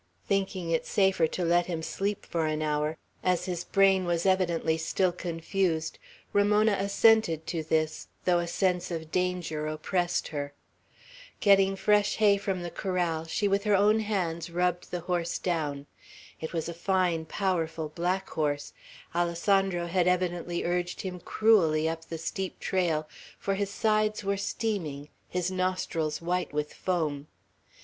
Thinking 0.27 0.71
it 0.71 0.87
safer 0.87 1.27
to 1.27 1.45
let 1.45 1.67
him 1.67 1.83
sleep 1.83 2.25
for 2.25 2.47
an 2.47 2.63
hour, 2.63 2.97
as 3.23 3.45
his 3.45 3.63
brain 3.63 4.05
was 4.05 4.25
evidently 4.25 4.75
still 4.75 5.11
confused, 5.11 5.99
Ramona 6.33 6.71
assented 6.71 7.45
to 7.45 7.61
this, 7.61 8.07
though 8.25 8.39
a 8.39 8.47
sense 8.47 8.89
of 8.89 9.11
danger 9.11 9.67
oppressed 9.67 10.29
her. 10.29 10.53
Getting 11.39 11.75
fresh 11.75 12.15
hay 12.15 12.37
from 12.37 12.63
the 12.63 12.71
corral, 12.71 13.25
she 13.27 13.47
with 13.47 13.63
her 13.65 13.75
own 13.75 13.99
hands 13.99 14.49
rubbed 14.49 14.89
the 14.89 15.01
horse 15.01 15.37
down. 15.37 15.85
It 16.39 16.51
was 16.51 16.67
a 16.67 16.73
fine, 16.73 17.25
powerful 17.27 17.89
black 17.89 18.27
horse; 18.31 18.73
Alessandro 19.13 19.85
had 19.85 20.07
evidently 20.07 20.63
urged 20.65 21.01
him 21.01 21.19
cruelly 21.19 21.87
up 21.87 22.05
the 22.05 22.17
steep 22.17 22.59
trail, 22.59 23.07
for 23.37 23.53
his 23.53 23.69
sides 23.69 24.23
were 24.23 24.35
steaming, 24.35 25.09
his 25.29 25.51
nostrils 25.51 26.23
white 26.23 26.51
with 26.51 26.73
foam. 26.73 27.27